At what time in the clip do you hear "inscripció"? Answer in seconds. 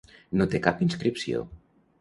0.87-1.47